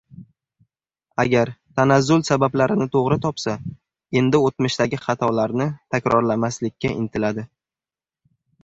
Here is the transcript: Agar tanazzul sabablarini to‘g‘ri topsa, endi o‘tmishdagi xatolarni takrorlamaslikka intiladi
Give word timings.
Agar 1.23 1.51
tanazzul 1.81 2.23
sabablarini 2.31 2.89
to‘g‘ri 2.97 3.19
topsa, 3.27 3.55
endi 4.23 4.43
o‘tmishdagi 4.49 5.03
xatolarni 5.05 5.71
takrorlamaslikka 5.97 6.97
intiladi 7.01 7.51